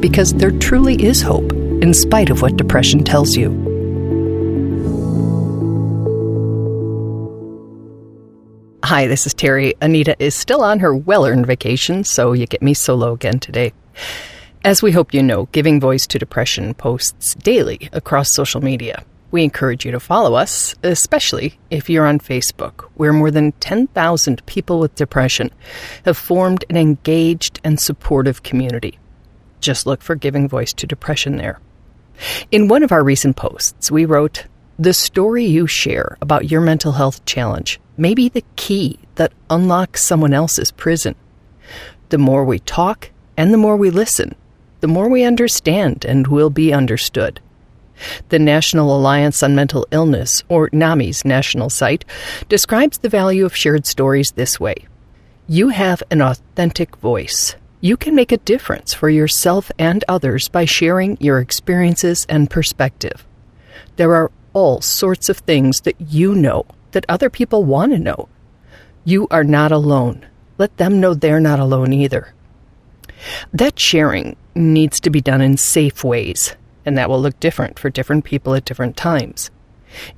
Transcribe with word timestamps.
because 0.00 0.32
there 0.34 0.50
truly 0.50 1.02
is 1.02 1.22
hope, 1.22 1.52
in 1.52 1.92
spite 1.94 2.30
of 2.30 2.42
what 2.42 2.56
depression 2.56 3.04
tells 3.04 3.36
you. 3.36 3.50
Hi, 8.84 9.06
this 9.06 9.26
is 9.26 9.34
Terry. 9.34 9.74
Anita 9.80 10.16
is 10.18 10.34
still 10.34 10.64
on 10.64 10.80
her 10.80 10.94
well 10.94 11.24
earned 11.26 11.46
vacation, 11.46 12.02
so 12.02 12.32
you 12.32 12.46
get 12.46 12.62
me 12.62 12.74
solo 12.74 13.12
again 13.12 13.38
today. 13.38 13.72
As 14.64 14.82
we 14.82 14.92
hope 14.92 15.14
you 15.14 15.22
know, 15.22 15.46
Giving 15.52 15.80
Voice 15.80 16.06
to 16.08 16.18
Depression 16.18 16.74
posts 16.74 17.34
daily 17.36 17.88
across 17.92 18.30
social 18.30 18.60
media. 18.60 19.04
We 19.30 19.44
encourage 19.44 19.86
you 19.86 19.92
to 19.92 20.00
follow 20.00 20.34
us, 20.34 20.74
especially 20.82 21.58
if 21.70 21.88
you're 21.88 22.06
on 22.06 22.18
Facebook, 22.18 22.90
where 22.94 23.12
more 23.12 23.30
than 23.30 23.52
10,000 23.52 24.44
people 24.46 24.80
with 24.80 24.96
depression 24.96 25.50
have 26.04 26.18
formed 26.18 26.64
an 26.68 26.76
engaged 26.76 27.60
and 27.62 27.78
supportive 27.78 28.42
community. 28.42 28.98
Just 29.60 29.86
look 29.86 30.02
for 30.02 30.14
Giving 30.14 30.48
Voice 30.48 30.72
to 30.74 30.86
Depression 30.86 31.36
there. 31.36 31.60
In 32.50 32.68
one 32.68 32.82
of 32.82 32.92
our 32.92 33.04
recent 33.04 33.36
posts, 33.36 33.90
we 33.90 34.04
wrote, 34.04 34.46
The 34.78 34.94
story 34.94 35.44
you 35.44 35.66
share 35.66 36.16
about 36.20 36.50
your 36.50 36.60
mental 36.60 36.92
health 36.92 37.24
challenge 37.24 37.80
may 37.96 38.14
be 38.14 38.28
the 38.28 38.44
key 38.56 38.98
that 39.16 39.32
unlocks 39.50 40.02
someone 40.02 40.32
else's 40.32 40.70
prison. 40.70 41.14
The 42.08 42.18
more 42.18 42.44
we 42.44 42.58
talk 42.58 43.10
and 43.36 43.52
the 43.52 43.58
more 43.58 43.76
we 43.76 43.90
listen, 43.90 44.34
the 44.80 44.88
more 44.88 45.08
we 45.08 45.24
understand 45.24 46.04
and 46.04 46.26
will 46.26 46.50
be 46.50 46.72
understood. 46.72 47.40
The 48.30 48.38
National 48.38 48.96
Alliance 48.96 49.42
on 49.42 49.54
Mental 49.54 49.86
Illness, 49.90 50.42
or 50.48 50.70
NAMI's 50.70 51.24
national 51.24 51.68
site, 51.68 52.06
describes 52.48 52.98
the 52.98 53.10
value 53.10 53.44
of 53.44 53.54
shared 53.54 53.84
stories 53.84 54.32
this 54.34 54.58
way 54.58 54.74
You 55.46 55.68
have 55.68 56.02
an 56.10 56.22
authentic 56.22 56.96
voice. 56.96 57.56
You 57.82 57.96
can 57.96 58.14
make 58.14 58.30
a 58.30 58.36
difference 58.36 58.92
for 58.92 59.08
yourself 59.08 59.72
and 59.78 60.04
others 60.06 60.48
by 60.48 60.66
sharing 60.66 61.16
your 61.18 61.38
experiences 61.38 62.26
and 62.28 62.50
perspective. 62.50 63.26
There 63.96 64.14
are 64.14 64.30
all 64.52 64.82
sorts 64.82 65.30
of 65.30 65.38
things 65.38 65.80
that 65.82 65.98
you 65.98 66.34
know 66.34 66.66
that 66.90 67.06
other 67.08 67.30
people 67.30 67.64
want 67.64 67.92
to 67.92 67.98
know. 67.98 68.28
You 69.06 69.28
are 69.30 69.44
not 69.44 69.72
alone. 69.72 70.26
Let 70.58 70.76
them 70.76 71.00
know 71.00 71.14
they're 71.14 71.40
not 71.40 71.58
alone 71.58 71.94
either. 71.94 72.34
That 73.50 73.78
sharing 73.78 74.36
needs 74.54 75.00
to 75.00 75.08
be 75.08 75.22
done 75.22 75.40
in 75.40 75.56
safe 75.56 76.04
ways, 76.04 76.54
and 76.84 76.98
that 76.98 77.08
will 77.08 77.20
look 77.20 77.40
different 77.40 77.78
for 77.78 77.88
different 77.88 78.26
people 78.26 78.54
at 78.54 78.66
different 78.66 78.98
times. 78.98 79.50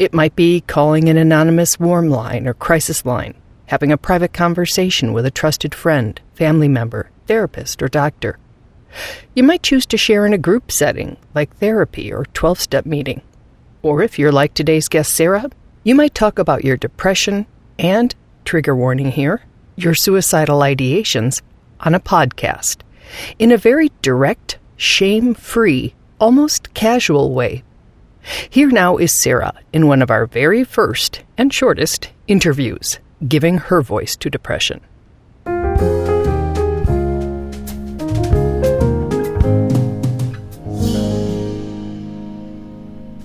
It 0.01 0.13
might 0.13 0.35
be 0.35 0.63
calling 0.63 1.09
an 1.09 1.17
anonymous 1.17 1.79
warm 1.79 2.11
line 2.11 2.49
or 2.49 2.55
crisis 2.55 3.07
line, 3.07 3.35
having 3.67 3.93
a 3.93 3.97
private 3.97 4.33
conversation 4.33 5.13
with 5.13 5.25
a 5.27 5.31
trusted 5.31 5.77
friend, 5.77 6.21
family 6.35 6.69
member, 6.69 7.09
therapist, 7.27 7.83
or 7.83 7.89
doctor. 7.89 8.39
You 9.35 9.43
might 9.43 9.63
choose 9.63 9.87
to 9.87 9.97
share 9.97 10.27
in 10.27 10.33
a 10.33 10.39
group 10.39 10.71
setting, 10.71 11.17
like 11.35 11.57
therapy 11.57 12.13
or 12.13 12.27
12 12.27 12.61
step 12.61 12.87
meeting. 12.87 13.23
Or 13.83 14.03
if 14.03 14.19
you're 14.19 14.33
like 14.33 14.55
today's 14.55 14.89
guest, 14.89 15.15
Sarah, 15.15 15.51
you 15.83 15.95
might 15.95 16.15
talk 16.15 16.39
about 16.39 16.65
your 16.65 16.77
depression 16.77 17.47
and, 17.79 18.15
trigger 18.45 18.77
warning 18.77 19.11
here, 19.11 19.43
your 19.77 19.95
suicidal 19.95 20.61
ideations 20.61 21.43
on 21.81 21.95
a 21.95 22.01
podcast 22.01 22.83
in 23.39 23.51
a 23.51 23.57
very 23.57 23.91
direct, 24.03 24.59
shame 24.77 25.35
free, 25.35 25.95
almost 26.21 26.73
casual 26.75 27.33
way. 27.33 27.63
Here 28.49 28.71
now 28.71 28.99
is 28.99 29.13
Sarah 29.13 29.55
in 29.73 29.89
one 29.89 30.03
of 30.03 30.11
our 30.11 30.27
very 30.27 30.63
first 30.63 31.23
and 31.37 31.53
shortest 31.53 32.11
interviews, 32.29 33.01
giving 33.27 33.59
her 33.59 33.83
voice 33.83 34.15
to 34.17 34.31
depression. 34.31 34.81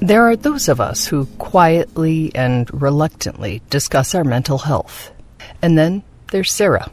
There 0.08 0.26
are 0.30 0.38
those 0.38 0.70
of 0.70 0.80
us 0.80 1.06
who 1.06 1.26
quietly 1.38 2.32
and 2.34 2.82
reluctantly 2.82 3.62
discuss 3.70 4.16
our 4.16 4.24
mental 4.24 4.58
health. 4.58 5.12
And 5.62 5.78
then 5.78 6.02
there's 6.32 6.54
Sarah. 6.54 6.90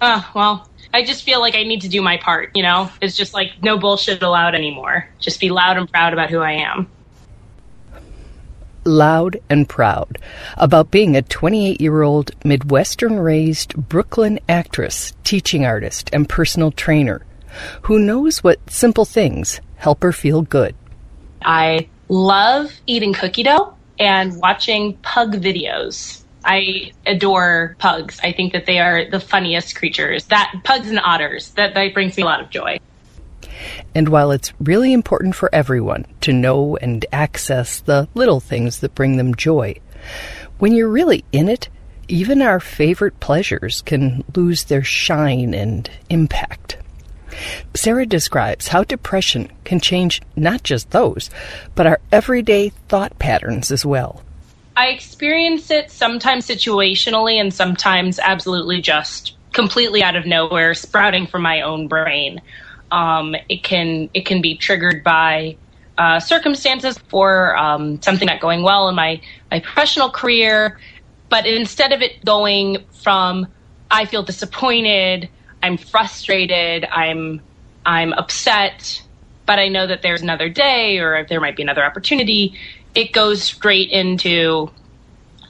Uh, 0.00 0.22
well, 0.34 0.66
I 0.94 1.04
just 1.04 1.24
feel 1.24 1.40
like 1.40 1.54
I 1.54 1.64
need 1.64 1.82
to 1.82 1.88
do 1.88 2.00
my 2.00 2.16
part, 2.16 2.52
you 2.54 2.62
know? 2.62 2.90
It's 3.02 3.14
just 3.14 3.34
like 3.34 3.62
no 3.62 3.76
bullshit 3.76 4.22
allowed 4.22 4.54
anymore. 4.54 5.06
Just 5.20 5.38
be 5.38 5.50
loud 5.50 5.76
and 5.76 5.86
proud 5.86 6.14
about 6.14 6.30
who 6.30 6.38
I 6.38 6.52
am. 6.52 6.88
Loud 8.86 9.36
and 9.50 9.68
proud 9.68 10.16
about 10.56 10.90
being 10.90 11.16
a 11.16 11.20
28 11.20 11.78
year 11.78 12.00
old 12.00 12.30
Midwestern 12.42 13.18
raised 13.18 13.76
Brooklyn 13.76 14.40
actress, 14.48 15.12
teaching 15.24 15.66
artist, 15.66 16.08
and 16.10 16.26
personal 16.26 16.70
trainer 16.70 17.20
who 17.82 17.98
knows 17.98 18.42
what 18.42 18.70
simple 18.70 19.04
things 19.04 19.60
help 19.76 20.02
her 20.02 20.10
feel 20.10 20.40
good. 20.40 20.74
I 21.42 21.88
love 22.08 22.72
eating 22.86 23.12
cookie 23.12 23.42
dough 23.42 23.74
and 23.98 24.38
watching 24.40 24.96
pug 24.98 25.34
videos. 25.34 26.22
I 26.44 26.92
adore 27.06 27.76
pugs. 27.78 28.20
I 28.22 28.32
think 28.32 28.52
that 28.52 28.66
they 28.66 28.78
are 28.78 29.08
the 29.08 29.20
funniest 29.20 29.76
creatures. 29.76 30.26
That 30.26 30.52
pugs 30.64 30.88
and 30.88 31.00
otters. 31.00 31.50
That 31.52 31.74
that 31.74 31.94
brings 31.94 32.16
me 32.16 32.22
a 32.22 32.26
lot 32.26 32.40
of 32.40 32.50
joy. 32.50 32.78
And 33.94 34.08
while 34.08 34.30
it's 34.30 34.52
really 34.60 34.92
important 34.92 35.34
for 35.34 35.48
everyone 35.54 36.06
to 36.22 36.32
know 36.32 36.76
and 36.76 37.06
access 37.12 37.80
the 37.80 38.08
little 38.14 38.40
things 38.40 38.80
that 38.80 38.94
bring 38.94 39.16
them 39.16 39.34
joy, 39.34 39.76
when 40.58 40.74
you're 40.74 40.88
really 40.88 41.24
in 41.32 41.48
it, 41.48 41.68
even 42.08 42.42
our 42.42 42.60
favorite 42.60 43.20
pleasures 43.20 43.80
can 43.82 44.24
lose 44.34 44.64
their 44.64 44.84
shine 44.84 45.54
and 45.54 45.90
impact. 46.10 46.76
Sarah 47.74 48.06
describes 48.06 48.68
how 48.68 48.84
depression 48.84 49.50
can 49.64 49.80
change 49.80 50.20
not 50.36 50.62
just 50.62 50.90
those, 50.90 51.30
but 51.74 51.86
our 51.86 52.00
everyday 52.12 52.70
thought 52.88 53.18
patterns 53.18 53.70
as 53.70 53.84
well. 53.84 54.22
I 54.76 54.88
experience 54.88 55.70
it 55.70 55.90
sometimes 55.90 56.46
situationally 56.46 57.40
and 57.40 57.54
sometimes 57.54 58.18
absolutely 58.18 58.80
just 58.80 59.36
completely 59.52 60.02
out 60.02 60.16
of 60.16 60.26
nowhere, 60.26 60.74
sprouting 60.74 61.26
from 61.26 61.42
my 61.42 61.62
own 61.62 61.86
brain. 61.86 62.40
Um, 62.90 63.34
it 63.48 63.62
can 63.62 64.10
it 64.14 64.26
can 64.26 64.42
be 64.42 64.56
triggered 64.56 65.02
by 65.02 65.56
uh, 65.96 66.18
circumstances 66.20 66.98
for 67.08 67.56
um, 67.56 68.02
something 68.02 68.26
not 68.26 68.40
going 68.40 68.62
well 68.62 68.88
in 68.88 68.94
my 68.94 69.20
my 69.50 69.60
professional 69.60 70.10
career, 70.10 70.78
but 71.30 71.46
instead 71.46 71.92
of 71.92 72.02
it 72.02 72.24
going 72.24 72.84
from 73.02 73.46
I 73.90 74.06
feel 74.06 74.24
disappointed 74.24 75.28
I'm 75.64 75.78
frustrated, 75.78 76.84
I'm 76.84 77.40
I'm 77.86 78.12
upset, 78.12 79.02
but 79.46 79.58
I 79.58 79.68
know 79.68 79.86
that 79.86 80.02
there's 80.02 80.20
another 80.20 80.50
day 80.50 80.98
or 80.98 81.24
there 81.24 81.40
might 81.40 81.56
be 81.56 81.62
another 81.62 81.82
opportunity. 81.82 82.58
It 82.94 83.14
goes 83.14 83.42
straight 83.42 83.90
into 83.90 84.70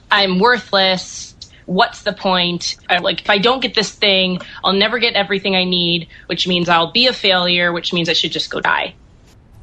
I'm 0.09 0.39
worthless. 0.39 1.35
What's 1.65 2.03
the 2.03 2.13
point? 2.13 2.77
I, 2.89 2.99
like 2.99 3.23
if 3.23 3.29
I 3.29 3.39
don't 3.39 3.59
get 3.59 3.75
this 3.75 3.91
thing, 3.91 4.39
I'll 4.63 4.71
never 4.71 4.99
get 4.99 5.15
everything 5.15 5.53
I 5.53 5.65
need, 5.65 6.07
which 6.27 6.47
means 6.47 6.69
I'll 6.69 6.93
be 6.93 7.07
a 7.07 7.13
failure, 7.13 7.73
which 7.73 7.91
means 7.91 8.07
I 8.07 8.13
should 8.13 8.31
just 8.31 8.49
go 8.49 8.61
die. 8.61 8.95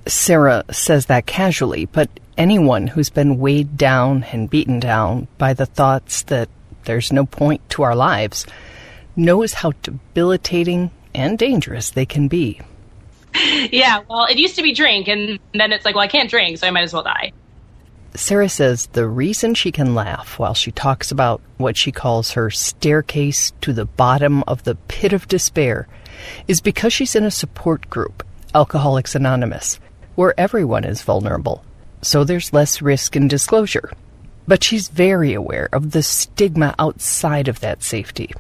Sarah 0.07 0.65
says 0.71 1.07
that 1.07 1.25
casually, 1.25 1.87
but 1.87 2.11
anyone 2.37 2.89
who's 2.89 3.09
been 3.09 3.39
weighed 3.39 3.79
down 3.79 4.25
and 4.25 4.51
beaten 4.51 4.81
down 4.81 5.29
by 5.39 5.55
the 5.55 5.65
thoughts 5.65 6.21
that 6.25 6.51
there's 6.85 7.11
no 7.11 7.25
point 7.25 7.67
to 7.71 7.85
our 7.85 7.97
lives 7.97 8.45
knows 9.17 9.53
how 9.55 9.73
debilitating 9.83 10.91
and 11.15 11.39
dangerous 11.39 11.91
they 11.91 12.07
can 12.07 12.29
be. 12.29 12.61
Yeah, 13.35 14.03
well, 14.09 14.27
it 14.27 14.39
used 14.39 14.57
to 14.57 14.63
be 14.63 14.75
drink, 14.75 15.09
and 15.09 15.39
then 15.55 15.73
it's 15.73 15.85
like, 15.85 15.95
well, 15.95 16.05
I 16.05 16.09
can't 16.09 16.31
drink, 16.31 16.59
so 16.59 16.67
I 16.67 16.71
might 16.71 16.83
as 16.83 16.93
well 16.93 17.03
die. 17.03 17.33
Sarah 18.15 18.49
says 18.49 18.87
the 18.89 19.09
reason 19.09 19.55
she 19.55 19.73
can 19.73 19.95
laugh 19.95 20.39
while 20.39 20.53
she 20.53 20.71
talks 20.71 21.11
about 21.11 21.41
what 21.57 21.79
she 21.79 21.91
calls 21.91 22.33
her 22.33 22.51
staircase 22.51 23.53
to 23.63 23.73
the 23.73 23.87
bottom 23.87 24.43
of 24.47 24.65
the 24.65 24.75
pit 24.75 25.15
of 25.15 25.29
despair 25.29 25.89
is 26.47 26.61
because 26.61 26.93
she's 26.93 27.17
in 27.17 27.25
a 27.25 27.31
support 27.31 27.89
group, 27.89 28.23
Alcoholics 28.55 29.15
Anonymous, 29.15 29.81
where 30.15 30.39
everyone 30.39 30.85
is 30.85 31.01
vulnerable, 31.01 31.65
so 32.03 32.23
there's 32.23 32.53
less 32.53 32.83
risk 32.83 33.17
in 33.17 33.29
disclosure. 33.29 33.91
But 34.47 34.63
she's 34.63 34.89
very 34.89 35.33
aware 35.33 35.71
of 35.73 35.93
the 35.93 36.03
stigma 36.03 36.75
outside 36.79 37.49
of 37.49 37.61
that 37.61 37.83
safety 37.83 38.35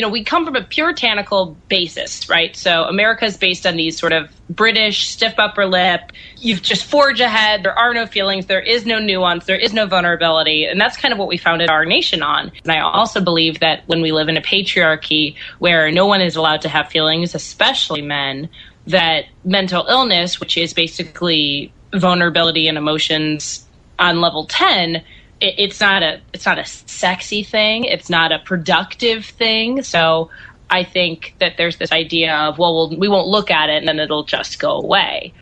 you 0.00 0.06
know, 0.06 0.10
we 0.10 0.24
come 0.24 0.46
from 0.46 0.56
a 0.56 0.62
puritanical 0.62 1.58
basis, 1.68 2.26
right? 2.26 2.56
So 2.56 2.84
America 2.84 3.26
is 3.26 3.36
based 3.36 3.66
on 3.66 3.76
these 3.76 3.98
sort 3.98 4.14
of 4.14 4.30
British 4.48 5.06
stiff 5.06 5.34
upper 5.36 5.66
lip. 5.66 6.12
You 6.38 6.56
just 6.56 6.86
forge 6.86 7.20
ahead. 7.20 7.64
There 7.64 7.78
are 7.78 7.92
no 7.92 8.06
feelings. 8.06 8.46
There 8.46 8.62
is 8.62 8.86
no 8.86 8.98
nuance. 8.98 9.44
There 9.44 9.58
is 9.58 9.74
no 9.74 9.86
vulnerability. 9.86 10.64
And 10.64 10.80
that's 10.80 10.96
kind 10.96 11.12
of 11.12 11.18
what 11.18 11.28
we 11.28 11.36
founded 11.36 11.68
our 11.68 11.84
nation 11.84 12.22
on. 12.22 12.50
And 12.62 12.72
I 12.72 12.80
also 12.80 13.20
believe 13.20 13.60
that 13.60 13.86
when 13.88 14.00
we 14.00 14.10
live 14.10 14.30
in 14.30 14.38
a 14.38 14.40
patriarchy 14.40 15.36
where 15.58 15.92
no 15.92 16.06
one 16.06 16.22
is 16.22 16.34
allowed 16.34 16.62
to 16.62 16.70
have 16.70 16.88
feelings, 16.88 17.34
especially 17.34 18.00
men, 18.00 18.48
that 18.86 19.26
mental 19.44 19.84
illness, 19.86 20.40
which 20.40 20.56
is 20.56 20.72
basically 20.72 21.74
vulnerability 21.92 22.68
and 22.68 22.78
emotions 22.78 23.66
on 23.98 24.22
level 24.22 24.46
10, 24.46 25.04
it, 25.40 25.54
it's 25.58 25.80
not 25.80 26.02
a 26.02 26.20
it's 26.32 26.46
not 26.46 26.58
a 26.58 26.64
sexy 26.64 27.42
thing. 27.42 27.84
It's 27.84 28.10
not 28.10 28.32
a 28.32 28.38
productive 28.38 29.24
thing. 29.24 29.82
So 29.82 30.30
I 30.68 30.84
think 30.84 31.34
that 31.38 31.56
there's 31.56 31.76
this 31.76 31.92
idea 31.92 32.34
of 32.34 32.58
well, 32.58 32.74
we'll 32.74 32.98
we 32.98 33.08
won't 33.08 33.28
look 33.28 33.50
at 33.50 33.68
it 33.68 33.78
and 33.78 33.88
then 33.88 33.98
it'll 33.98 34.24
just 34.24 34.58
go 34.58 34.72
away. 34.72 35.32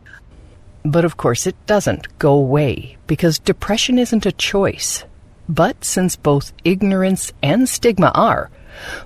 But 0.85 1.05
of 1.05 1.17
course, 1.17 1.47
it 1.47 1.57
doesn't 1.67 2.19
go 2.19 2.33
away 2.33 2.97
because 3.07 3.39
depression 3.39 3.99
isn't 3.99 4.27
a 4.27 4.33
choice. 4.33 5.05
But 5.49 5.85
since 5.85 6.15
both 6.17 6.53
ignorance 6.65 7.33
and 7.43 7.69
stigma 7.69 8.13
are, 8.15 8.51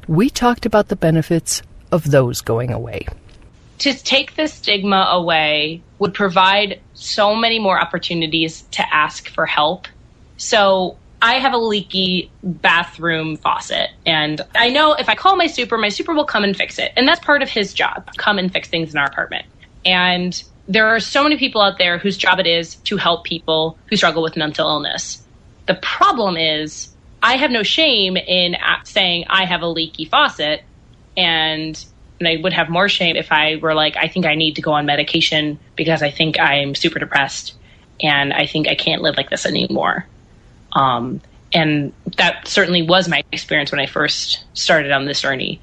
we 0.09 0.29
talked 0.29 0.67
about 0.67 0.89
the 0.89 0.97
benefits 0.97 1.63
of 1.91 2.11
those 2.11 2.41
going 2.41 2.71
away. 2.71 3.07
To 3.79 3.95
take 3.95 4.37
the 4.37 4.49
stigma 4.49 5.09
away 5.11 5.83
would 5.99 6.15
provide 6.15 6.81
so 6.95 7.35
many 7.35 7.59
more 7.59 7.81
opportunities 7.81 8.63
to 8.73 8.95
ask 8.95 9.29
for 9.29 9.47
help 9.47 9.87
so 10.43 10.99
I 11.23 11.35
have 11.35 11.53
a 11.53 11.59
leaky 11.59 12.33
bathroom 12.43 13.37
faucet, 13.37 13.91
and 14.05 14.41
I 14.57 14.71
know 14.71 14.95
if 14.95 15.09
I 15.09 15.15
call 15.15 15.37
my 15.37 15.47
super, 15.47 15.79
my 15.79 15.89
super 15.89 16.13
will 16.13 16.25
come 16.25 16.43
and 16.43 16.57
fix 16.57 16.81
it. 16.81 16.91
And 16.97 17.07
that's 17.07 17.21
part 17.21 17.43
of 17.43 17.49
his 17.49 17.73
job 17.73 18.11
come 18.17 18.39
and 18.39 18.53
fix 18.53 18.69
things 18.69 18.93
in 18.93 18.99
our 18.99 19.07
apartment. 19.07 19.47
And 19.85 20.43
there 20.67 20.89
are 20.89 20.99
so 20.99 21.23
many 21.23 21.37
people 21.37 21.61
out 21.61 21.79
there 21.79 21.97
whose 21.97 22.17
job 22.17 22.41
it 22.41 22.49
is 22.49 22.75
to 22.75 22.97
help 22.97 23.23
people 23.23 23.79
who 23.87 23.97
struggle 23.97 24.21
with 24.21 24.37
mental 24.37 24.69
illness. 24.69 25.25
The 25.67 25.75
problem 25.77 26.37
is, 26.37 26.89
I 27.23 27.37
have 27.37 27.53
no 27.53 27.63
shame 27.63 28.17
in 28.17 28.57
saying 28.83 29.27
I 29.31 29.45
have 29.45 29.63
a 29.63 29.69
leaky 29.69 30.07
faucet, 30.07 30.65
and 31.17 31.85
and 32.19 32.29
I 32.29 32.43
would 32.43 32.53
have 32.53 32.69
more 32.69 32.89
shame 32.89 33.15
if 33.15 33.31
I 33.31 33.57
were 33.63 33.75
like, 33.75 33.97
I 33.97 34.09
think 34.09 34.27
I 34.27 34.35
need 34.35 34.57
to 34.57 34.63
go 34.63 34.73
on 34.73 34.87
medication 34.87 35.61
because 35.77 36.03
I 36.03 36.11
think 36.11 36.41
I'm 36.41 36.75
super 36.75 36.99
depressed 36.99 37.55
and 38.01 38.33
I 38.33 38.47
think 38.47 38.67
I 38.67 38.75
can't 38.75 39.03
live 39.03 39.17
like 39.17 39.31
this 39.31 39.47
anymore. 39.47 40.07
Um, 40.73 41.21
and 41.53 41.93
that 42.17 42.49
certainly 42.49 42.83
was 42.83 43.09
my 43.09 43.23
experience 43.33 43.71
when 43.71 43.81
I 43.81 43.87
first 43.87 44.45
started 44.55 44.91
on 44.91 45.05
this 45.05 45.21
journey. 45.21 45.61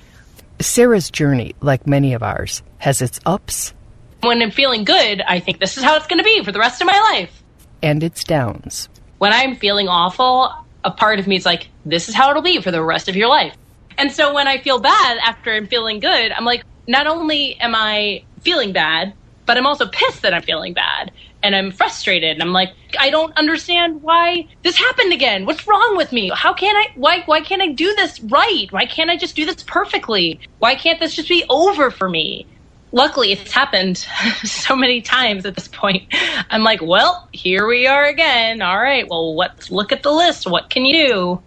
Sarah's 0.59 1.09
journey, 1.09 1.55
like 1.61 1.87
many 1.87 2.13
of 2.13 2.21
ours, 2.21 2.61
has 2.79 3.01
its 3.01 3.19
ups. 3.25 3.73
When 4.21 4.41
I'm 4.41 4.51
feeling 4.51 4.83
good, 4.83 5.21
I 5.21 5.39
think 5.39 5.59
this 5.59 5.77
is 5.77 5.83
how 5.83 5.95
it's 5.95 6.07
going 6.07 6.19
to 6.19 6.23
be 6.23 6.43
for 6.43 6.51
the 6.51 6.59
rest 6.59 6.81
of 6.81 6.87
my 6.87 6.99
life. 7.13 7.43
And 7.81 8.03
its 8.03 8.23
downs. 8.23 8.89
When 9.17 9.31
I'm 9.31 9.55
feeling 9.55 9.87
awful, 9.87 10.53
a 10.83 10.91
part 10.91 11.19
of 11.19 11.27
me 11.27 11.37
is 11.37 11.45
like, 11.45 11.69
this 11.85 12.09
is 12.09 12.15
how 12.15 12.29
it'll 12.29 12.41
be 12.41 12.61
for 12.61 12.71
the 12.71 12.83
rest 12.83 13.07
of 13.07 13.15
your 13.15 13.29
life. 13.29 13.55
And 13.97 14.11
so 14.11 14.33
when 14.33 14.47
I 14.47 14.57
feel 14.59 14.79
bad 14.79 15.17
after 15.23 15.53
I'm 15.53 15.67
feeling 15.67 15.99
good, 15.99 16.31
I'm 16.31 16.45
like, 16.45 16.63
not 16.87 17.07
only 17.07 17.55
am 17.59 17.75
I 17.75 18.23
feeling 18.41 18.73
bad, 18.73 19.13
but 19.49 19.57
I'm 19.57 19.65
also 19.65 19.87
pissed 19.87 20.21
that 20.21 20.31
I'm 20.31 20.43
feeling 20.43 20.73
bad 20.73 21.11
and 21.41 21.55
I'm 21.55 21.71
frustrated. 21.71 22.33
And 22.33 22.43
I'm 22.43 22.53
like, 22.53 22.71
I 22.99 23.09
don't 23.09 23.35
understand 23.35 24.03
why 24.03 24.47
this 24.61 24.77
happened 24.77 25.11
again. 25.11 25.47
What's 25.47 25.67
wrong 25.67 25.97
with 25.97 26.11
me? 26.11 26.29
How 26.31 26.53
can 26.53 26.75
I? 26.75 26.89
Why? 26.93 27.23
Why 27.25 27.41
can't 27.41 27.59
I 27.59 27.69
do 27.69 27.95
this 27.95 28.19
right? 28.19 28.67
Why 28.69 28.85
can't 28.85 29.09
I 29.09 29.17
just 29.17 29.35
do 29.35 29.47
this 29.47 29.63
perfectly? 29.63 30.39
Why 30.59 30.75
can't 30.75 30.99
this 30.99 31.15
just 31.15 31.29
be 31.29 31.45
over 31.49 31.89
for 31.89 32.07
me? 32.07 32.45
Luckily, 32.91 33.31
it's 33.31 33.51
happened 33.51 33.97
so 34.43 34.75
many 34.75 35.01
times 35.01 35.47
at 35.47 35.55
this 35.55 35.67
point. 35.67 36.03
I'm 36.51 36.61
like, 36.61 36.83
well, 36.83 37.27
here 37.31 37.65
we 37.65 37.87
are 37.87 38.05
again. 38.05 38.61
All 38.61 38.77
right, 38.79 39.09
well, 39.09 39.35
let's 39.35 39.71
look 39.71 39.91
at 39.91 40.03
the 40.03 40.11
list. 40.11 40.45
What 40.45 40.69
can 40.69 40.85
you 40.85 41.07
do? 41.07 41.41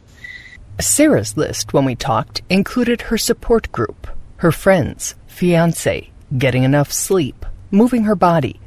Sarah's 0.81 1.37
list, 1.37 1.73
when 1.73 1.85
we 1.85 1.95
talked, 1.95 2.43
included 2.51 3.03
her 3.03 3.17
support 3.17 3.71
group, 3.71 4.09
her 4.39 4.51
friends, 4.51 5.15
fiance, 5.29 6.11
getting 6.37 6.65
enough 6.65 6.93
sleep, 6.93 7.47
moving 7.73 8.05
her 8.05 8.15
body, 8.15 8.61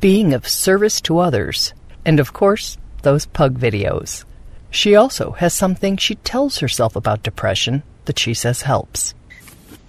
being 0.00 0.34
of 0.34 0.46
service 0.46 1.00
to 1.02 1.18
others, 1.18 1.72
and 2.04 2.20
of 2.20 2.32
course, 2.34 2.76
those 3.02 3.26
pug 3.26 3.58
videos. 3.58 4.24
She 4.70 4.94
also 4.94 5.32
has 5.32 5.54
something 5.54 5.96
she 5.96 6.16
tells 6.16 6.58
herself 6.58 6.96
about 6.96 7.22
depression 7.22 7.82
that 8.04 8.18
she 8.18 8.34
says 8.34 8.62
helps. 8.62 9.14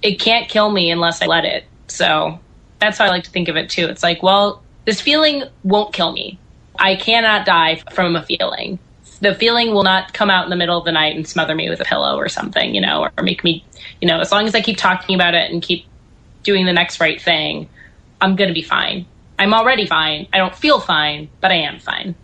It 0.02 0.20
can't 0.20 0.50
kill 0.50 0.72
me 0.72 0.90
unless 0.90 1.22
I 1.22 1.26
let 1.26 1.46
it. 1.46 1.66
So 1.88 2.40
that's 2.80 2.98
how 2.98 3.06
I 3.06 3.10
like 3.10 3.24
to 3.26 3.32
think 3.32 3.48
of 3.48 3.58
it 3.58 3.70
too. 3.70 3.88
It's 3.88 4.04
like, 4.04 4.24
well, 4.24 4.64
this 4.86 5.02
feeling 5.02 5.44
won't 5.64 5.94
kill 5.94 6.12
me. 6.12 6.40
I 6.80 6.96
cannot 6.96 7.46
die 7.46 7.82
from 7.92 8.16
a 8.16 8.24
feeling. 8.24 8.80
The 9.20 9.36
feeling 9.36 9.72
will 9.72 9.84
not 9.84 10.14
come 10.14 10.32
out 10.32 10.46
in 10.46 10.50
the 10.50 10.56
middle 10.56 10.80
of 10.80 10.86
the 10.86 10.92
night 10.92 11.16
and 11.16 11.28
smother 11.28 11.54
me 11.54 11.70
with 11.70 11.80
a 11.80 11.86
pillow 11.86 12.18
or 12.18 12.28
something, 12.28 12.74
you 12.74 12.82
know, 12.82 13.08
or 13.16 13.24
make 13.24 13.44
me, 13.44 13.64
you 14.02 14.08
know, 14.08 14.20
as 14.20 14.32
long 14.32 14.48
as 14.48 14.56
I 14.56 14.62
keep 14.62 14.78
talking 14.78 15.14
about 15.14 15.36
it 15.36 15.52
and 15.52 15.62
keep 15.62 15.86
doing 16.42 16.66
the 16.66 16.74
next 16.74 17.00
right 17.00 17.22
thing, 17.22 17.70
I'm 18.22 18.36
going 18.36 18.50
to 18.50 18.54
be 18.54 18.62
fine. 18.62 19.06
I'm 19.40 19.54
already 19.54 19.88
fine. 19.88 20.28
I 20.32 20.38
don't 20.38 20.56
feel 20.56 20.80
fine, 20.80 21.30
but 21.42 21.52
I 21.52 21.56
am 21.56 21.80
fine. 21.80 22.16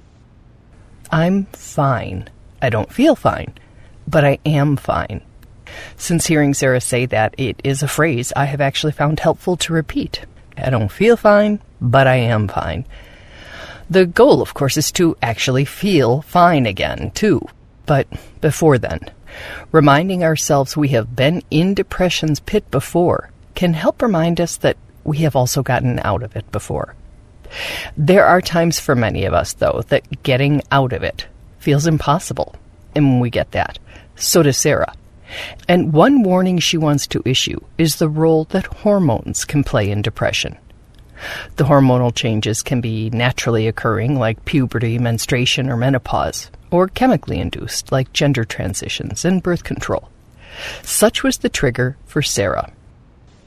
I'm 1.12 1.46
fine. 1.48 2.30
I 2.62 2.70
don't 2.70 2.92
feel 2.92 3.16
fine, 3.16 3.54
but 4.08 4.24
I 4.24 4.38
am 4.46 4.78
fine. 4.78 5.22
Since 5.96 6.28
hearing 6.28 6.54
Sarah 6.54 6.82
say 6.82 7.06
that, 7.08 7.34
it 7.38 7.60
is 7.64 7.82
a 7.82 7.88
phrase 7.88 8.32
I 8.36 8.46
have 8.46 8.62
actually 8.62 8.92
found 8.92 9.20
helpful 9.20 9.58
to 9.58 9.74
repeat. 9.74 10.26
I 10.56 10.70
don't 10.70 10.92
feel 10.92 11.18
fine, 11.18 11.60
but 11.82 12.08
I 12.08 12.16
am 12.16 12.48
fine. 12.48 12.86
The 13.89 14.06
goal, 14.06 14.42
of 14.42 14.54
course, 14.54 14.77
is 14.77 14.92
to 14.94 15.16
actually 15.22 15.66
feel 15.66 16.22
fine 16.22 16.66
again, 16.66 17.12
too. 17.12 17.42
But 17.86 18.08
before 18.42 18.77
then, 18.77 19.00
reminding 19.72 20.24
ourselves 20.24 20.75
we 20.75 20.89
have 20.89 21.16
been 21.16 21.42
in 21.50 21.74
depression's 21.74 22.39
pit 22.39 22.70
before 22.70 23.32
can 23.56 23.74
help 23.74 24.01
remind 24.01 24.42
us 24.42 24.58
that 24.58 24.77
we 25.08 25.20
have 25.20 25.36
also 25.36 25.64
gotten 25.64 26.00
out 26.04 26.22
of 26.22 26.36
it 26.36 26.52
before. 26.52 26.94
There 27.96 28.26
are 28.26 28.42
times 28.42 28.78
for 28.78 28.94
many 28.94 29.24
of 29.24 29.34
us, 29.34 29.54
though, 29.54 29.84
that 29.88 30.22
getting 30.22 30.62
out 30.70 30.92
of 30.94 31.02
it 31.02 31.26
feels 31.60 31.88
impossible. 31.88 32.56
And 32.94 33.22
we 33.22 33.30
get 33.30 33.52
that. 33.52 33.80
So 34.18 34.44
does 34.44 34.58
Sarah. 34.58 34.94
And 35.68 35.94
one 35.94 36.24
warning 36.24 36.60
she 36.60 36.78
wants 36.78 37.08
to 37.08 37.24
issue 37.26 37.60
is 37.78 37.96
the 37.96 38.10
role 38.10 38.44
that 38.46 38.66
hormones 38.66 39.46
can 39.46 39.64
play 39.64 39.90
in 39.90 40.02
depression. 40.02 40.58
The 41.56 41.64
hormonal 41.64 42.14
changes 42.14 42.62
can 42.62 42.82
be 42.82 43.10
naturally 43.10 43.68
occurring, 43.68 44.20
like 44.20 44.46
puberty, 44.46 45.00
menstruation, 45.00 45.70
or 45.70 45.78
menopause, 45.78 46.52
or 46.70 46.90
chemically 46.90 47.40
induced, 47.40 47.92
like 47.92 48.14
gender 48.14 48.44
transitions 48.44 49.24
and 49.24 49.42
birth 49.42 49.64
control. 49.64 50.10
Such 50.84 51.24
was 51.24 51.38
the 51.38 51.50
trigger 51.50 51.98
for 52.06 52.22
Sarah 52.22 52.72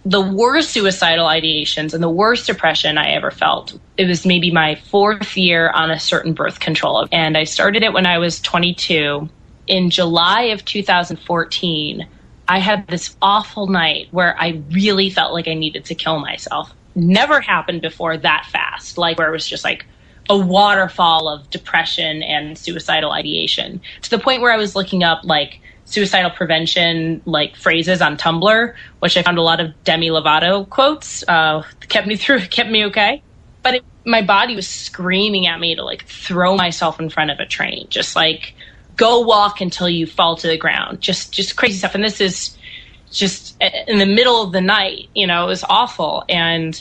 the 0.05 0.21
worst 0.21 0.71
suicidal 0.71 1.27
ideations 1.27 1.93
and 1.93 2.03
the 2.03 2.09
worst 2.09 2.47
depression 2.47 2.97
I 2.97 3.11
ever 3.11 3.31
felt. 3.31 3.79
It 3.97 4.07
was 4.07 4.25
maybe 4.25 4.51
my 4.51 4.77
fourth 4.77 5.37
year 5.37 5.71
on 5.71 5.91
a 5.91 6.01
certain 6.01 6.33
birth 6.33 6.61
control. 6.61 7.07
And 7.13 7.37
I 7.37 7.45
started 7.45 7.83
it 7.83 7.93
when 7.93 8.07
I 8.07 8.19
was 8.19 8.41
22. 8.41 9.29
In 9.67 9.91
July 9.91 10.43
of 10.43 10.65
2014, 10.65 12.09
I 12.49 12.59
had 12.59 12.87
this 12.89 13.15
awful 13.21 13.67
night 13.67 14.09
where 14.11 14.41
I 14.41 14.63
really 14.71 15.11
felt 15.11 15.33
like 15.33 15.47
I 15.47 15.55
needed 15.55 15.85
to 15.87 15.95
kill 15.95 16.19
myself. 16.19 16.73
Never 16.95 17.41
happened 17.41 17.83
before 17.83 18.17
that 18.17 18.47
fast, 18.51 18.99
like 18.99 19.19
where 19.19 19.29
it 19.29 19.33
was 19.33 19.47
just 19.47 19.65
like 19.65 19.87
a 20.29 20.39
waterfall 20.39 21.29
of 21.29 21.49
depression 21.51 22.23
and 22.23 22.57
suicidal 22.57 23.13
ideation 23.13 23.81
to 24.03 24.11
the 24.11 24.19
point 24.19 24.41
where 24.41 24.53
I 24.53 24.57
was 24.57 24.75
looking 24.75 25.05
up 25.05 25.21
like 25.25 25.61
suicidal 25.85 26.31
prevention 26.31 27.21
like 27.25 27.57
phrases 27.57 28.01
on 28.01 28.17
Tumblr, 28.17 28.75
which 29.01 29.17
I 29.17 29.23
found 29.23 29.39
a 29.39 29.43
lot 29.43 29.61
of 29.61 29.85
Demi 29.85 30.09
Lovato 30.09 30.69
quotes. 30.69 31.25
Uh, 31.27 31.65
kept 31.89 32.07
me 32.07 32.17
through, 32.17 32.41
kept 32.41 32.71
me 32.71 32.87
okay. 32.87 33.23
But 33.63 33.75
it, 33.75 33.85
my 34.07 34.23
body 34.23 34.57
was 34.57 34.67
screaming 34.67 35.47
at 35.47 35.61
me 35.61 35.75
to 35.75 35.85
like 35.85 36.07
throw 36.07 36.57
myself 36.57 37.01
in 37.01 37.11
front 37.11 37.31
of 37.31 37.41
a 37.41 37.47
train, 37.47 37.87
just 37.91 38.17
like 38.17 38.55
go 38.97 39.21
walk 39.21 39.61
until 39.61 39.89
you 39.89 40.07
fall 40.07 40.37
to 40.37 40.47
the 40.47 40.57
ground. 40.57 41.01
Just 41.01 41.33
just 41.33 41.57
crazy 41.57 41.79
stuff. 41.79 41.95
And 41.95 42.05
this 42.05 42.21
is 42.21 42.57
just 43.11 43.61
in 43.61 43.99
the 43.99 44.07
middle 44.07 44.43
of 44.43 44.53
the 44.53 44.61
night. 44.61 45.09
You 45.15 45.27
know, 45.27 45.45
it 45.45 45.49
was 45.49 45.65
awful 45.69 46.25
and. 46.29 46.81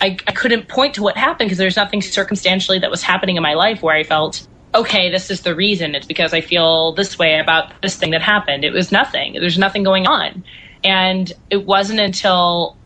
I, 0.00 0.16
I 0.28 0.30
couldn't 0.30 0.68
point 0.68 0.94
to 0.94 1.02
what 1.02 1.16
happened 1.16 1.48
because 1.48 1.58
there's 1.58 1.74
nothing 1.74 2.02
circumstantially 2.02 2.78
that 2.78 2.88
was 2.88 3.02
happening 3.02 3.34
in 3.34 3.42
my 3.42 3.54
life 3.54 3.82
where 3.82 3.96
I 3.96 4.04
felt 4.04 4.46
okay, 4.74 5.10
this 5.10 5.30
is 5.30 5.42
the 5.42 5.54
reason. 5.54 5.94
It's 5.94 6.06
because 6.06 6.32
I 6.32 6.40
feel 6.40 6.92
this 6.92 7.18
way 7.18 7.38
about 7.38 7.72
this 7.82 7.96
thing 7.96 8.10
that 8.12 8.22
happened. 8.22 8.64
It 8.64 8.72
was 8.72 8.92
nothing. 8.92 9.34
There's 9.34 9.58
nothing 9.58 9.82
going 9.82 10.06
on. 10.06 10.44
And 10.84 11.32
it 11.50 11.66
wasn't 11.66 12.00
until 12.00 12.76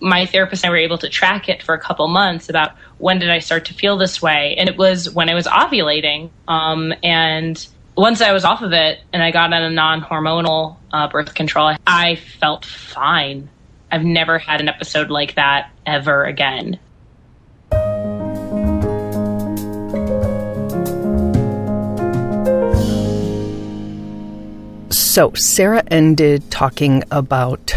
my 0.00 0.26
therapist 0.26 0.64
and 0.64 0.68
I 0.68 0.72
were 0.72 0.78
able 0.78 0.98
to 0.98 1.08
track 1.08 1.48
it 1.48 1.62
for 1.62 1.74
a 1.74 1.78
couple 1.78 2.06
months 2.08 2.48
about 2.48 2.72
when 2.98 3.20
did 3.20 3.30
I 3.30 3.38
start 3.38 3.64
to 3.66 3.74
feel 3.74 3.96
this 3.96 4.20
way. 4.20 4.56
And 4.58 4.68
it 4.68 4.76
was 4.76 5.08
when 5.10 5.28
I 5.28 5.34
was 5.34 5.46
ovulating. 5.46 6.30
Um, 6.48 6.92
and 7.02 7.64
once 7.96 8.20
I 8.20 8.32
was 8.32 8.44
off 8.44 8.62
of 8.62 8.72
it 8.72 9.00
and 9.12 9.22
I 9.22 9.30
got 9.30 9.52
on 9.52 9.62
a 9.62 9.70
non 9.70 10.02
hormonal 10.02 10.76
uh, 10.92 11.08
birth 11.08 11.34
control, 11.34 11.76
I 11.86 12.16
felt 12.16 12.64
fine. 12.64 13.48
I've 13.90 14.04
never 14.04 14.38
had 14.38 14.60
an 14.60 14.68
episode 14.68 15.10
like 15.10 15.36
that 15.36 15.70
ever 15.86 16.24
again. 16.24 16.78
So, 25.12 25.30
Sarah 25.34 25.82
ended 25.88 26.50
talking 26.50 27.04
about 27.10 27.76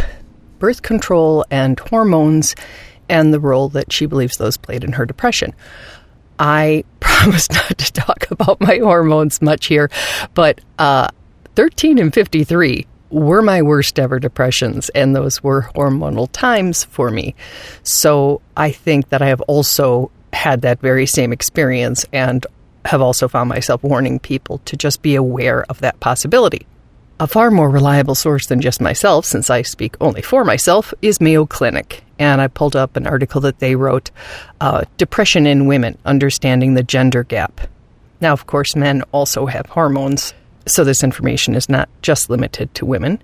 birth 0.57 0.83
control 0.83 1.43
and 1.51 1.77
hormones 1.77 2.55
and 3.09 3.33
the 3.33 3.41
role 3.41 3.67
that 3.67 3.91
she 3.91 4.05
believes 4.05 4.37
those 4.37 4.55
played 4.55 4.85
in 4.85 4.93
her 4.93 5.05
depression. 5.05 5.53
I 6.39 6.85
promise 7.01 7.51
not 7.51 7.77
to 7.77 7.91
talk 7.91 8.31
about 8.31 8.61
my 8.61 8.77
hormones 8.77 9.41
much 9.41 9.65
here, 9.65 9.91
but 10.33 10.61
uh, 10.79 11.09
13 11.57 11.97
and 11.97 12.13
53 12.13 12.87
were 13.09 13.41
my 13.41 13.61
worst 13.61 13.99
ever 13.99 14.17
depressions, 14.17 14.87
and 14.95 15.13
those 15.13 15.43
were 15.43 15.63
hormonal 15.75 16.29
times 16.31 16.85
for 16.85 17.11
me. 17.11 17.35
So 17.83 18.39
I 18.55 18.71
think 18.71 19.09
that 19.09 19.21
I 19.21 19.27
have 19.27 19.41
also 19.41 20.09
had 20.31 20.61
that 20.61 20.79
very 20.79 21.05
same 21.05 21.33
experience 21.33 22.05
and 22.13 22.47
have 22.85 23.01
also 23.01 23.27
found 23.27 23.49
myself 23.49 23.83
warning 23.83 24.19
people 24.19 24.59
to 24.59 24.77
just 24.77 25.01
be 25.01 25.15
aware 25.15 25.65
of 25.65 25.81
that 25.81 25.99
possibility. 25.99 26.65
A 27.17 27.27
far 27.27 27.49
more 27.49 27.69
reliable 27.69 28.13
source 28.13 28.47
than 28.47 28.59
just 28.59 28.81
myself, 28.81 29.23
since 29.25 29.49
I 29.49 29.61
speak 29.61 29.95
only 30.01 30.21
for 30.21 30.43
myself, 30.43 30.93
is 31.01 31.21
Mayo 31.21 31.45
Clinic. 31.45 32.03
And 32.19 32.41
I 32.41 32.47
pulled 32.47 32.75
up 32.75 32.97
an 32.97 33.07
article 33.07 33.39
that 33.39 33.59
they 33.59 33.77
wrote 33.77 34.11
uh, 34.59 34.83
Depression 34.97 35.47
in 35.47 35.65
Women 35.65 35.97
Understanding 36.03 36.73
the 36.73 36.83
Gender 36.83 37.23
Gap. 37.23 37.61
Now, 38.19 38.33
of 38.33 38.47
course, 38.47 38.75
men 38.75 39.01
also 39.13 39.45
have 39.45 39.67
hormones, 39.67 40.33
so 40.65 40.83
this 40.83 41.05
information 41.05 41.55
is 41.55 41.69
not 41.69 41.87
just 42.01 42.29
limited 42.29 42.73
to 42.75 42.85
women. 42.85 43.21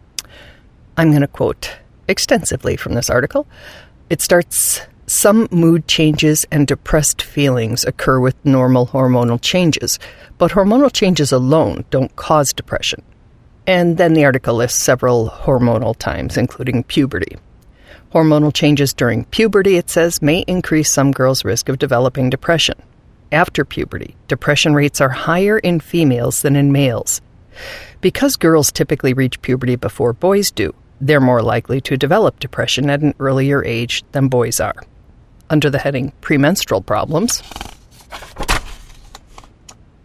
I'm 0.95 1.09
going 1.09 1.19
to 1.19 1.27
quote 1.27 1.75
extensively 2.07 2.77
from 2.77 2.93
this 2.93 3.09
article. 3.09 3.45
It 4.09 4.21
starts 4.21 4.83
Some 5.05 5.49
mood 5.51 5.89
changes 5.89 6.45
and 6.49 6.65
depressed 6.65 7.21
feelings 7.21 7.83
occur 7.83 8.21
with 8.21 8.45
normal 8.45 8.87
hormonal 8.87 9.41
changes, 9.41 9.99
but 10.37 10.51
hormonal 10.51 10.93
changes 10.93 11.33
alone 11.33 11.83
don't 11.89 12.15
cause 12.15 12.53
depression. 12.53 13.03
And 13.71 13.95
then 13.95 14.11
the 14.11 14.25
article 14.25 14.55
lists 14.55 14.83
several 14.83 15.29
hormonal 15.29 15.95
times, 15.95 16.35
including 16.35 16.83
puberty. 16.83 17.37
Hormonal 18.13 18.53
changes 18.53 18.93
during 18.93 19.23
puberty, 19.23 19.77
it 19.77 19.89
says, 19.89 20.21
may 20.21 20.39
increase 20.39 20.91
some 20.91 21.13
girls' 21.13 21.45
risk 21.45 21.69
of 21.69 21.79
developing 21.79 22.29
depression. 22.29 22.75
After 23.31 23.63
puberty, 23.63 24.17
depression 24.27 24.73
rates 24.73 24.99
are 24.99 25.07
higher 25.07 25.57
in 25.57 25.79
females 25.79 26.41
than 26.41 26.57
in 26.57 26.73
males. 26.73 27.21
Because 28.01 28.35
girls 28.35 28.73
typically 28.73 29.13
reach 29.13 29.41
puberty 29.41 29.77
before 29.77 30.11
boys 30.11 30.51
do, 30.51 30.75
they're 30.99 31.21
more 31.21 31.41
likely 31.41 31.79
to 31.79 31.95
develop 31.95 32.41
depression 32.41 32.89
at 32.89 32.99
an 32.99 33.13
earlier 33.19 33.63
age 33.63 34.03
than 34.11 34.27
boys 34.27 34.59
are. 34.59 34.83
Under 35.49 35.69
the 35.69 35.79
heading 35.79 36.11
Premenstrual 36.19 36.81
Problems, 36.81 37.41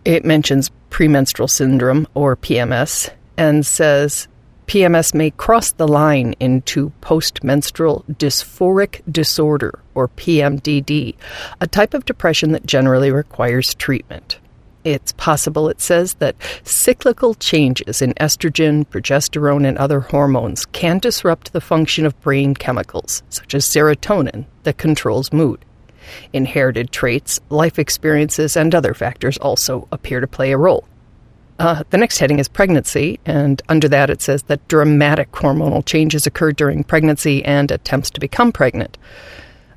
it 0.04 0.24
mentions 0.24 0.70
premenstrual 0.88 1.48
syndrome, 1.48 2.06
or 2.14 2.36
PMS, 2.36 3.10
and 3.36 3.66
says 3.66 4.28
PMS 4.66 5.14
may 5.14 5.30
cross 5.30 5.70
the 5.70 5.86
line 5.86 6.34
into 6.40 6.92
postmenstrual 7.00 8.04
dysphoric 8.06 9.00
disorder, 9.10 9.78
or 9.94 10.08
PMDD, 10.08 11.14
a 11.60 11.66
type 11.68 11.94
of 11.94 12.04
depression 12.04 12.52
that 12.52 12.66
generally 12.66 13.10
requires 13.12 13.74
treatment. 13.74 14.40
It's 14.82 15.12
possible, 15.12 15.68
it 15.68 15.80
says, 15.80 16.14
that 16.14 16.36
cyclical 16.64 17.34
changes 17.34 18.02
in 18.02 18.14
estrogen, 18.14 18.86
progesterone, 18.86 19.66
and 19.66 19.78
other 19.78 20.00
hormones 20.00 20.64
can 20.66 20.98
disrupt 20.98 21.52
the 21.52 21.60
function 21.60 22.06
of 22.06 22.20
brain 22.20 22.54
chemicals, 22.54 23.22
such 23.28 23.54
as 23.54 23.64
serotonin, 23.66 24.46
that 24.62 24.78
controls 24.78 25.32
mood. 25.32 25.64
Inherited 26.32 26.92
traits, 26.92 27.40
life 27.50 27.78
experiences, 27.78 28.56
and 28.56 28.74
other 28.74 28.94
factors 28.94 29.38
also 29.38 29.88
appear 29.90 30.20
to 30.20 30.28
play 30.28 30.52
a 30.52 30.58
role. 30.58 30.86
Uh, 31.58 31.82
the 31.88 31.96
next 31.96 32.18
heading 32.18 32.38
is 32.38 32.48
pregnancy, 32.48 33.18
and 33.24 33.62
under 33.68 33.88
that 33.88 34.10
it 34.10 34.20
says 34.20 34.42
that 34.44 34.66
dramatic 34.68 35.32
hormonal 35.32 35.84
changes 35.84 36.26
occur 36.26 36.52
during 36.52 36.84
pregnancy 36.84 37.42
and 37.44 37.70
attempts 37.70 38.10
to 38.10 38.20
become 38.20 38.52
pregnant. 38.52 38.98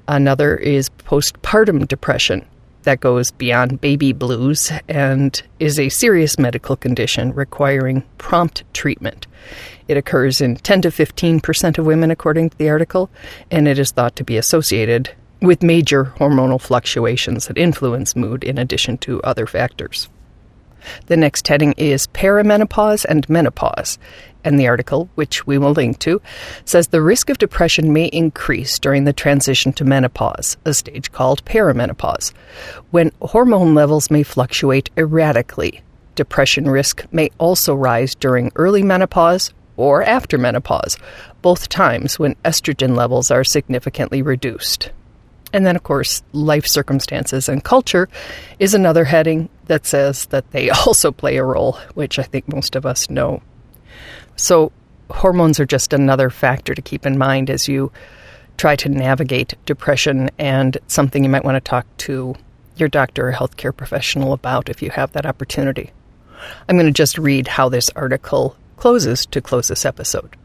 Another 0.07 0.57
is 0.57 0.89
postpartum 0.89 1.87
depression 1.87 2.45
that 2.83 2.99
goes 2.99 3.31
beyond 3.31 3.79
baby 3.79 4.11
blues 4.11 4.71
and 4.87 5.41
is 5.59 5.79
a 5.79 5.89
serious 5.89 6.37
medical 6.37 6.75
condition 6.75 7.33
requiring 7.33 8.03
prompt 8.17 8.63
treatment. 8.73 9.27
It 9.87 9.95
occurs 9.95 10.41
in 10.41 10.57
10 10.57 10.81
to 10.83 10.91
15 10.91 11.39
percent 11.39 11.77
of 11.77 11.85
women, 11.85 12.11
according 12.11 12.49
to 12.49 12.57
the 12.57 12.69
article, 12.69 13.09
and 13.51 13.67
it 13.67 13.79
is 13.79 13.91
thought 13.91 14.17
to 14.17 14.23
be 14.25 14.35
associated 14.35 15.11
with 15.41 15.63
major 15.63 16.13
hormonal 16.17 16.59
fluctuations 16.59 17.47
that 17.47 17.57
influence 17.57 18.17
mood 18.17 18.43
in 18.43 18.57
addition 18.57 18.97
to 18.97 19.21
other 19.21 19.45
factors. 19.45 20.09
The 21.07 21.17
next 21.17 21.47
heading 21.47 21.73
is 21.77 22.07
Perimenopause 22.07 23.05
and 23.05 23.27
Menopause. 23.29 23.97
And 24.43 24.59
the 24.59 24.67
article, 24.67 25.09
which 25.15 25.45
we 25.45 25.57
will 25.57 25.71
link 25.71 25.99
to, 25.99 26.21
says 26.63 26.87
the 26.87 27.01
risk 27.01 27.29
of 27.29 27.37
depression 27.37 27.91
may 27.91 28.05
increase 28.05 28.79
during 28.79 29.03
the 29.03 29.13
transition 29.13 29.73
to 29.73 29.83
menopause, 29.83 30.57
a 30.65 30.73
stage 30.73 31.11
called 31.11 31.43
perimenopause, 31.43 32.31
when 32.91 33.11
hormone 33.21 33.75
levels 33.75 34.09
may 34.09 34.23
fluctuate 34.23 34.89
erratically. 34.95 35.81
Depression 36.15 36.69
risk 36.69 37.05
may 37.11 37.29
also 37.37 37.75
rise 37.75 38.15
during 38.15 38.51
early 38.55 38.83
menopause 38.83 39.53
or 39.75 40.03
after 40.03 40.37
menopause, 40.37 40.97
both 41.41 41.69
times 41.69 42.19
when 42.19 42.35
estrogen 42.43 42.95
levels 42.95 43.31
are 43.31 43.43
significantly 43.43 44.21
reduced. 44.21 44.91
And 45.51 45.65
then, 45.65 45.75
of 45.75 45.83
course, 45.83 46.21
life 46.31 46.67
circumstances 46.67 47.49
and 47.49 47.63
culture 47.63 48.07
is 48.59 48.73
another 48.73 49.05
heading 49.05 49.49
that 49.65 49.85
says 49.85 50.25
that 50.27 50.51
they 50.51 50.69
also 50.85 51.11
play 51.11 51.37
a 51.37 51.43
role, 51.43 51.79
which 51.93 52.19
I 52.19 52.23
think 52.23 52.47
most 52.47 52.75
of 52.75 52.85
us 52.85 53.09
know. 53.09 53.41
So, 54.35 54.71
hormones 55.09 55.59
are 55.59 55.65
just 55.65 55.91
another 55.91 56.29
factor 56.29 56.75
to 56.75 56.81
keep 56.81 57.05
in 57.05 57.17
mind 57.17 57.49
as 57.49 57.67
you 57.67 57.91
try 58.57 58.75
to 58.75 58.89
navigate 58.89 59.55
depression 59.65 60.29
and 60.37 60.77
something 60.87 61.23
you 61.23 61.29
might 61.29 61.45
want 61.45 61.55
to 61.55 61.69
talk 61.69 61.85
to 61.97 62.35
your 62.75 62.89
doctor 62.89 63.29
or 63.29 63.33
healthcare 63.33 63.75
professional 63.75 64.33
about 64.33 64.69
if 64.69 64.81
you 64.81 64.89
have 64.91 65.11
that 65.13 65.25
opportunity. 65.25 65.91
I'm 66.67 66.75
going 66.75 66.85
to 66.85 66.91
just 66.91 67.17
read 67.17 67.47
how 67.47 67.69
this 67.69 67.89
article 67.95 68.55
closes 68.77 69.25
to 69.27 69.41
close 69.41 69.67
this 69.67 69.85
episode. 69.85 70.35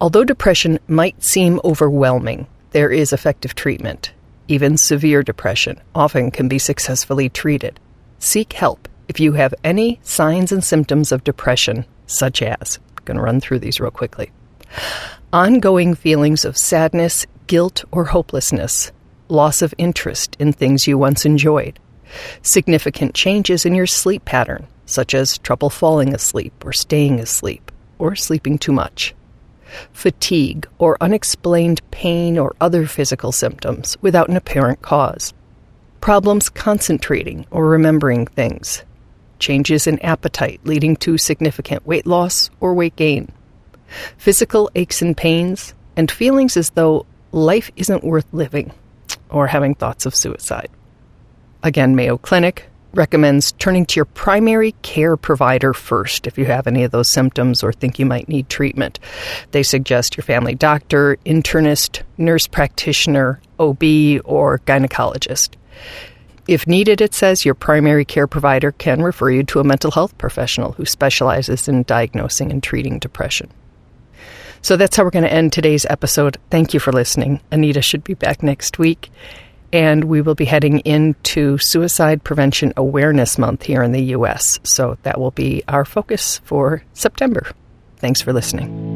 Although 0.00 0.24
depression 0.24 0.78
might 0.88 1.24
seem 1.24 1.60
overwhelming, 1.64 2.46
there 2.72 2.90
is 2.90 3.12
effective 3.12 3.54
treatment. 3.54 4.12
Even 4.46 4.76
severe 4.76 5.22
depression 5.22 5.80
often 5.94 6.30
can 6.30 6.48
be 6.48 6.58
successfully 6.58 7.30
treated. 7.30 7.80
Seek 8.18 8.52
help 8.52 8.88
if 9.08 9.18
you 9.18 9.32
have 9.32 9.54
any 9.64 10.00
signs 10.02 10.52
and 10.52 10.62
symptoms 10.62 11.12
of 11.12 11.24
depression, 11.24 11.86
such 12.06 12.42
as, 12.42 12.78
I'm 12.98 13.04
going 13.04 13.16
to 13.16 13.22
run 13.22 13.40
through 13.40 13.60
these 13.60 13.80
real 13.80 13.90
quickly. 13.90 14.30
Ongoing 15.32 15.94
feelings 15.94 16.44
of 16.44 16.58
sadness, 16.58 17.26
guilt, 17.46 17.84
or 17.90 18.04
hopelessness, 18.04 18.92
loss 19.28 19.62
of 19.62 19.74
interest 19.78 20.36
in 20.38 20.52
things 20.52 20.86
you 20.86 20.98
once 20.98 21.24
enjoyed, 21.24 21.78
significant 22.42 23.14
changes 23.14 23.64
in 23.64 23.74
your 23.74 23.86
sleep 23.86 24.26
pattern, 24.26 24.66
such 24.84 25.14
as 25.14 25.38
trouble 25.38 25.70
falling 25.70 26.14
asleep 26.14 26.52
or 26.64 26.72
staying 26.72 27.18
asleep, 27.18 27.72
or 27.98 28.14
sleeping 28.14 28.58
too 28.58 28.72
much 28.72 29.14
fatigue, 29.92 30.66
or 30.78 30.96
unexplained 31.00 31.80
pain 31.90 32.38
or 32.38 32.54
other 32.60 32.86
physical 32.86 33.32
symptoms 33.32 33.96
without 34.00 34.28
an 34.28 34.36
apparent 34.36 34.82
cause, 34.82 35.32
problems 36.00 36.48
concentrating 36.48 37.46
or 37.50 37.66
remembering 37.66 38.26
things, 38.26 38.82
changes 39.38 39.86
in 39.86 39.98
appetite 40.00 40.60
leading 40.64 40.96
to 40.96 41.18
significant 41.18 41.86
weight 41.86 42.06
loss 42.06 42.50
or 42.60 42.74
weight 42.74 42.96
gain, 42.96 43.30
physical 44.18 44.70
aches 44.74 45.02
and 45.02 45.16
pains, 45.16 45.74
and 45.96 46.10
feelings 46.10 46.56
as 46.56 46.70
though 46.70 47.06
life 47.32 47.70
isn't 47.76 48.04
worth 48.04 48.26
living, 48.32 48.72
or 49.28 49.46
having 49.46 49.74
thoughts 49.74 50.06
of 50.06 50.14
suicide. 50.14 50.70
Again, 51.62 51.96
Mayo 51.96 52.18
Clinic, 52.18 52.68
recommends 52.96 53.52
turning 53.52 53.86
to 53.86 53.96
your 53.96 54.04
primary 54.04 54.72
care 54.82 55.16
provider 55.16 55.72
first 55.72 56.26
if 56.26 56.38
you 56.38 56.44
have 56.46 56.66
any 56.66 56.84
of 56.84 56.90
those 56.90 57.10
symptoms 57.10 57.62
or 57.62 57.72
think 57.72 57.98
you 57.98 58.06
might 58.06 58.28
need 58.28 58.48
treatment. 58.48 58.98
They 59.50 59.62
suggest 59.62 60.16
your 60.16 60.24
family 60.24 60.54
doctor, 60.54 61.16
internist, 61.26 62.02
nurse 62.18 62.46
practitioner, 62.46 63.40
OB, 63.58 63.82
or 64.24 64.60
gynecologist. 64.66 65.56
If 66.46 66.66
needed, 66.66 67.00
it 67.00 67.14
says 67.14 67.44
your 67.44 67.54
primary 67.54 68.04
care 68.04 68.26
provider 68.26 68.72
can 68.72 69.02
refer 69.02 69.30
you 69.30 69.44
to 69.44 69.60
a 69.60 69.64
mental 69.64 69.90
health 69.90 70.16
professional 70.18 70.72
who 70.72 70.84
specializes 70.84 71.68
in 71.68 71.84
diagnosing 71.84 72.50
and 72.50 72.62
treating 72.62 72.98
depression. 72.98 73.50
So 74.60 74.76
that's 74.76 74.96
how 74.96 75.04
we're 75.04 75.10
going 75.10 75.24
to 75.24 75.32
end 75.32 75.52
today's 75.52 75.86
episode. 75.86 76.38
Thank 76.50 76.74
you 76.74 76.80
for 76.80 76.92
listening. 76.92 77.40
Anita 77.50 77.82
should 77.82 78.04
be 78.04 78.14
back 78.14 78.42
next 78.42 78.78
week. 78.78 79.10
And 79.72 80.04
we 80.04 80.20
will 80.20 80.34
be 80.34 80.44
heading 80.44 80.80
into 80.80 81.58
Suicide 81.58 82.22
Prevention 82.22 82.72
Awareness 82.76 83.38
Month 83.38 83.64
here 83.64 83.82
in 83.82 83.92
the 83.92 84.02
U.S. 84.02 84.60
So 84.62 84.98
that 85.02 85.18
will 85.18 85.32
be 85.32 85.62
our 85.66 85.84
focus 85.84 86.40
for 86.44 86.84
September. 86.92 87.50
Thanks 87.96 88.20
for 88.20 88.32
listening. 88.32 88.94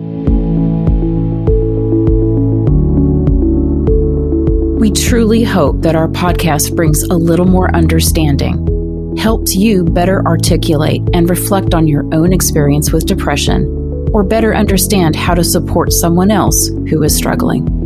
We 4.79 4.93
truly 4.93 5.43
hope 5.43 5.83
that 5.83 5.97
our 5.97 6.07
podcast 6.07 6.77
brings 6.77 7.03
a 7.03 7.15
little 7.15 7.47
more 7.47 7.75
understanding, 7.75 9.17
helps 9.17 9.57
you 9.57 9.85
better 9.85 10.25
articulate 10.25 11.03
and 11.13 11.29
reflect 11.29 11.75
on 11.75 11.89
your 11.89 12.05
own 12.15 12.33
experience 12.33 12.93
with 12.93 13.07
depression, 13.07 13.65
or 14.13 14.23
better 14.23 14.55
understand 14.55 15.17
how 15.17 15.35
to 15.35 15.43
support 15.43 15.93
someone 15.93 16.31
else 16.31 16.69
who 16.89 17.03
is 17.03 17.17
struggling. 17.17 17.78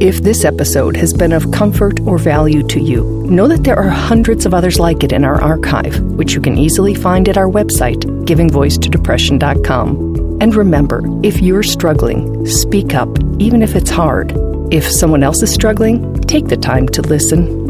If 0.00 0.22
this 0.22 0.44
episode 0.44 0.96
has 0.98 1.14
been 1.14 1.32
of 1.32 1.50
comfort 1.52 2.00
or 2.00 2.18
value 2.18 2.62
to 2.64 2.78
you, 2.78 3.24
know 3.30 3.48
that 3.48 3.64
there 3.64 3.78
are 3.78 3.88
hundreds 3.88 4.44
of 4.44 4.52
others 4.52 4.78
like 4.78 5.02
it 5.02 5.10
in 5.10 5.24
our 5.24 5.40
archive, 5.40 5.98
which 6.02 6.34
you 6.34 6.42
can 6.42 6.58
easily 6.58 6.94
find 6.94 7.30
at 7.30 7.38
our 7.38 7.48
website, 7.48 8.00
givingvoicetodepression.com. 8.26 10.40
And 10.42 10.54
remember, 10.54 11.02
if 11.22 11.40
you're 11.40 11.62
struggling, 11.62 12.46
speak 12.46 12.94
up, 12.94 13.08
even 13.38 13.62
if 13.62 13.74
it's 13.74 13.88
hard. 13.88 14.34
If 14.70 14.86
someone 14.86 15.22
else 15.22 15.42
is 15.42 15.54
struggling, 15.54 16.20
take 16.22 16.48
the 16.48 16.58
time 16.58 16.90
to 16.90 17.00
listen 17.00 17.65